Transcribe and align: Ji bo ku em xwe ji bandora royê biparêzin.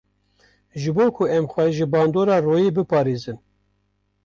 Ji 0.81 0.89
bo 0.95 1.05
ku 1.15 1.23
em 1.35 1.45
xwe 1.51 1.63
ji 1.75 1.85
bandora 1.91 2.35
royê 2.45 2.69
biparêzin. 2.75 3.37